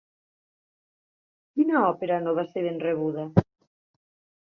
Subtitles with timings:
[1.57, 3.27] Quina òpera no va ser ben rebuda?